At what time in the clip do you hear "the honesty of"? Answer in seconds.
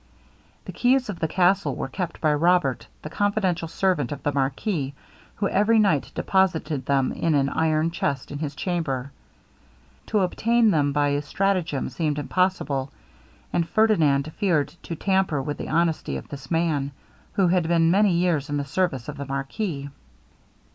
15.59-16.29